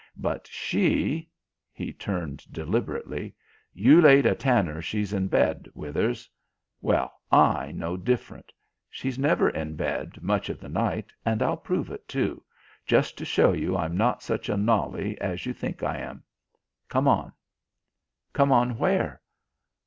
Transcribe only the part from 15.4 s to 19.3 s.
you think I am. Come on!" "Come on where?"